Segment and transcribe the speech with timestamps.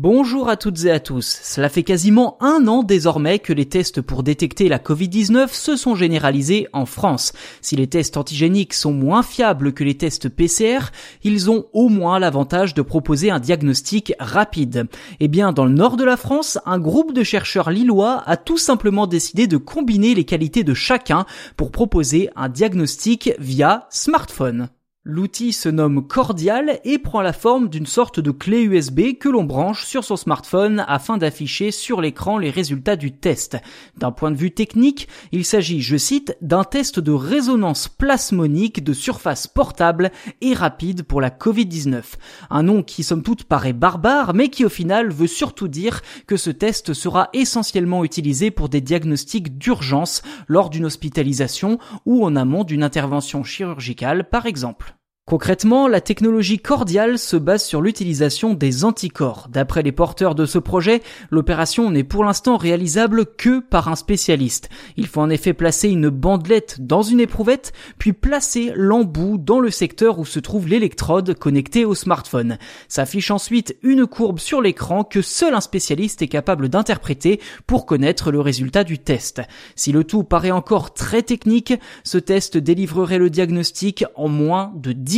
[0.00, 1.40] Bonjour à toutes et à tous.
[1.42, 5.96] Cela fait quasiment un an désormais que les tests pour détecter la Covid-19 se sont
[5.96, 7.32] généralisés en France.
[7.62, 10.92] Si les tests antigéniques sont moins fiables que les tests PCR,
[11.24, 14.86] ils ont au moins l'avantage de proposer un diagnostic rapide.
[15.18, 18.56] Eh bien, dans le nord de la France, un groupe de chercheurs lillois a tout
[18.56, 21.26] simplement décidé de combiner les qualités de chacun
[21.56, 24.68] pour proposer un diagnostic via smartphone.
[25.10, 29.44] L'outil se nomme Cordial et prend la forme d'une sorte de clé USB que l'on
[29.44, 33.56] branche sur son smartphone afin d'afficher sur l'écran les résultats du test.
[33.96, 38.92] D'un point de vue technique, il s'agit, je cite, d'un test de résonance plasmonique de
[38.92, 42.02] surface portable et rapide pour la Covid-19.
[42.50, 46.36] Un nom qui somme toute paraît barbare mais qui au final veut surtout dire que
[46.36, 52.62] ce test sera essentiellement utilisé pour des diagnostics d'urgence lors d'une hospitalisation ou en amont
[52.62, 54.97] d'une intervention chirurgicale par exemple.
[55.28, 59.48] Concrètement, la technologie cordiale se base sur l'utilisation des anticorps.
[59.52, 64.70] D'après les porteurs de ce projet, l'opération n'est pour l'instant réalisable que par un spécialiste.
[64.96, 69.68] Il faut en effet placer une bandelette dans une éprouvette, puis placer l'embout dans le
[69.70, 72.56] secteur où se trouve l'électrode connectée au smartphone.
[72.88, 78.32] S'affiche ensuite une courbe sur l'écran que seul un spécialiste est capable d'interpréter pour connaître
[78.32, 79.42] le résultat du test.
[79.76, 84.92] Si le tout paraît encore très technique, ce test délivrerait le diagnostic en moins de
[84.92, 85.17] 10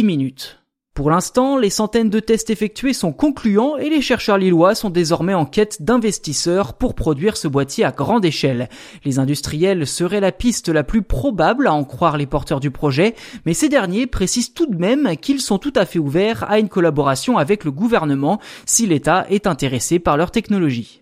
[0.95, 5.35] Pour l'instant, les centaines de tests effectués sont concluants et les chercheurs lillois sont désormais
[5.35, 8.69] en quête d'investisseurs pour produire ce boîtier à grande échelle.
[9.05, 13.15] Les industriels seraient la piste la plus probable à en croire les porteurs du projet,
[13.47, 16.69] mais ces derniers précisent tout de même qu'ils sont tout à fait ouverts à une
[16.69, 20.99] collaboration avec le gouvernement si l'État est intéressé par leur technologie.